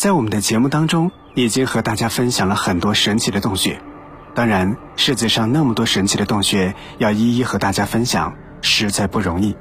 [0.00, 3.82] 在我们的节目当中，已经和大家分享了很多神奇的洞穴。
[4.34, 8.32] 当然，世界上那么多神奇的洞穴，要一一和大家分享，
[8.62, 9.54] 实在不容易。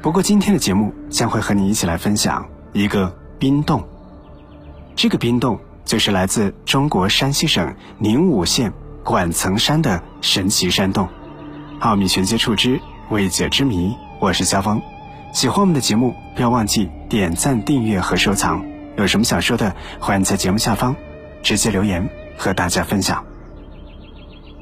[0.00, 3.82] 不过，今天的节目将会和你一起来分享一个冰洞。
[4.94, 8.72] 这个冰洞就是来自中国山西省宁武县
[9.02, 11.08] 管层山的神奇山洞。
[11.80, 12.80] 奥秘全接触之
[13.10, 14.80] 未解之谜，我是肖峰。
[15.32, 18.71] 喜欢我们的节目，不要忘记点赞、订阅和收藏。
[19.02, 20.94] 有什么想说的，欢迎在节目下方
[21.42, 23.24] 直接留言和大家分享。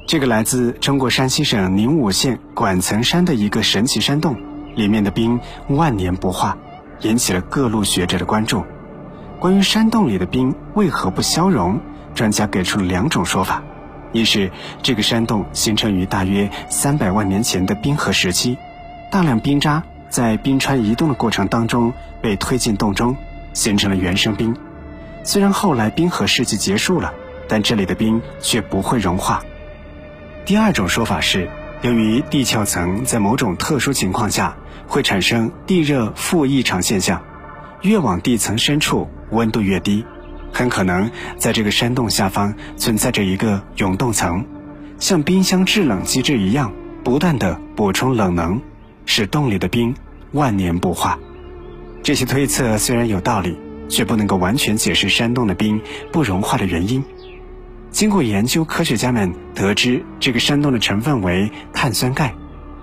[0.07, 4.35] 这个来自中国山西省宁武县管层山的一个神奇山洞，
[4.75, 6.57] 里面的冰万年不化，
[7.01, 8.63] 引起了各路学者的关注。
[9.39, 11.79] 关于山洞里的冰为何不消融，
[12.15, 13.61] 专家给出了两种说法：
[14.11, 14.51] 一是
[14.81, 18.57] 这个山洞形成于大约三百万年前的冰河时期，
[19.11, 19.83] 大量冰渣。
[20.09, 23.15] 在冰川移动的过程当中，被推进洞中，
[23.53, 24.55] 形成了原生冰。
[25.23, 27.13] 虽然后来冰河世纪结束了，
[27.47, 29.43] 但这里的冰却不会融化。
[30.45, 31.49] 第二种说法是，
[31.81, 37.21] 由于地壳层在某种特殊情况下会产生地热负异常现象，
[37.81, 40.05] 越往地层深处温度越低，
[40.51, 44.45] 很可能在这个山洞下方存在着一个永冻层，
[44.97, 48.61] 像冰箱制冷机制一样，不断的补充冷能。
[49.05, 49.93] 使洞里的冰
[50.31, 51.19] 万年不化，
[52.03, 53.57] 这些推测虽然有道理，
[53.87, 55.79] 却不能够完全解释山洞的冰
[56.11, 57.03] 不融化的原因。
[57.91, 62.33] 经过研究，科学家们得知这个山洞的成分为碳酸钙，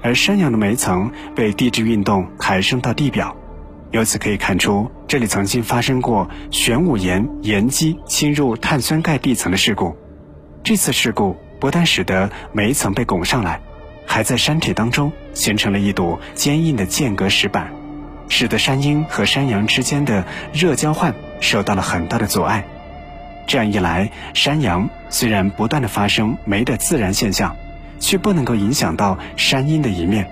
[0.02, 3.36] 而山羊的煤层被地质运动抬升到地表，
[3.90, 9.96] 由此可以看出这里曾经发生过玄武岩岩基侵入碳酸钙地层的事故。
[10.62, 13.60] 这次事故不但使得煤层被拱上来。
[14.10, 17.70] 还在山体当中形成了一堵坚硬的间隔石板，
[18.28, 22.64] 使得山鹰和山羊之间的热交换受到了很大的阻碍。
[23.46, 27.56] 这样一来，山羊虽然不断的发生煤的自然现象，
[27.98, 30.30] 却不能够影响到山鹰的一面。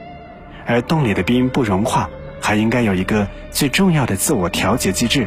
[0.67, 2.11] 而洞里的冰不融化，
[2.41, 5.27] 还应该有一个最重要的自我调节机制，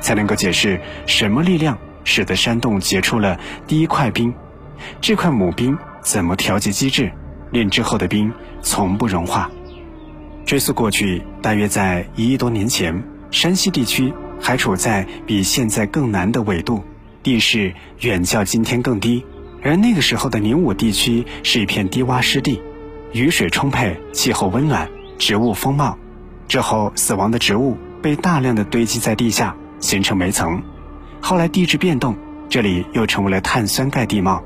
[0.00, 4.34] 才能够解释什么力量使得山洞结出了第一块冰。
[5.00, 7.10] 这块母冰怎么调节机制？
[7.52, 9.50] 炼之后的冰从不融化。
[10.50, 16.82] 追溯过去，大约在一亿多年前，山西地区还处在比现在更南的纬度，
[17.22, 19.24] 地势远较今天更低。
[19.62, 22.60] 而那个时候的宁武地区是一片低洼湿地，
[23.12, 25.96] 雨水充沛，气候温暖，植物丰茂。
[26.48, 30.60] 之后，死亡的植物被大量的堆积在地下，形成煤层。
[31.20, 32.16] 后来地质变动，
[32.48, 34.42] 这里又成为了碳酸钙地貌。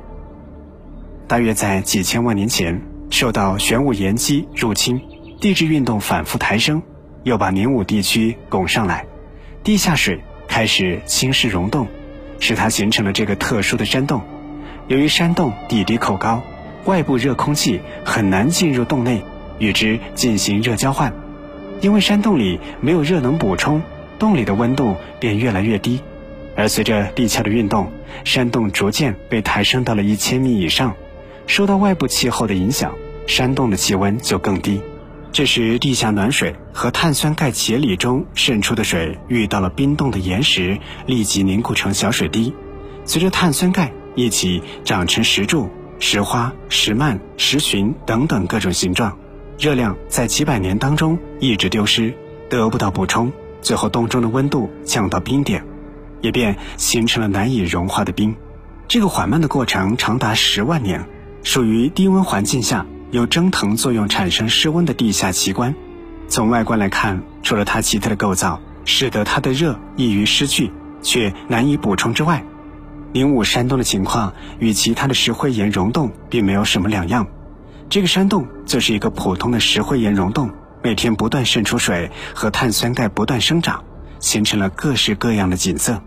[1.27, 2.79] 大约在几千万年前。
[3.11, 5.01] 受到玄武岩基入侵，
[5.41, 6.83] 地质运动反复抬升，
[7.23, 9.05] 又把宁武地区拱上来，
[9.63, 11.87] 地下水开始侵蚀溶洞，
[12.41, 14.23] 使它形成了这个特殊的山洞。
[14.89, 16.43] 由于山洞地低口高，
[16.87, 19.23] 外部热空气很难进入洞内
[19.59, 21.13] 与之进行热交换，
[21.81, 23.83] 因为山洞里没有热能补充，
[24.19, 26.01] 洞里的温度便越来越低。
[26.57, 27.91] 而随着地壳的运动，
[28.25, 30.95] 山洞逐渐被抬升到了一千米以上，
[31.47, 32.95] 受到外部气候的影响。
[33.27, 34.83] 山洞的气温就更低，
[35.35, 42.55] 这时地下暖水和碳酸钙结理中渗出的水遇到了冰冻的岩石，立即凝固成小水滴，
[43.05, 45.69] 随着碳酸钙一起长成石柱、
[45.99, 49.19] 石花、石幔、石群等等各种形状。
[49.59, 52.15] 热量在几百年当中一直丢失，
[52.49, 55.65] 得不到补充，最后洞中的温度降到冰点，
[56.21, 58.37] 也便形成了难以融化的冰。
[58.87, 61.05] 这个缓慢的过程长达十万年，
[61.43, 62.87] 属于低温环境下。
[63.15, 65.73] 有蒸腾作用产生湿温的地下奇观，
[66.27, 72.45] 从外观来看，除了它奇特的构造使得它的热易于失去却难以补充之外，
[73.13, 77.25] 灵武山洞的情况与其他的石灰岩溶洞并没有什么两样。
[77.89, 80.51] 这个山洞就是一个普通的石灰岩溶洞，
[80.83, 83.85] 每天不断渗出水和碳酸钙不断生长，
[84.19, 86.03] 形成了各式各样的景色。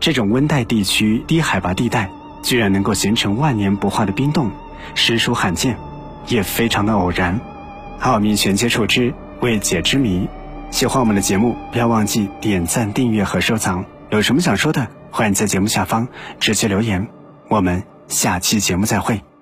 [0.00, 2.10] 这种温带地区低海拔地带
[2.42, 4.50] 居然能够形成万年不化的冰洞，
[4.94, 5.76] 实属罕见。
[6.28, 7.40] 也非常的偶然，
[8.00, 10.28] 奥秘全接触之未解之谜。
[10.70, 13.84] 喜欢我们的节目，不要忘记点赞、订阅和收藏。
[14.10, 16.08] 有什么想说的，欢迎在节目下方
[16.40, 17.06] 直接留言。
[17.48, 19.35] 我们下期节目再会。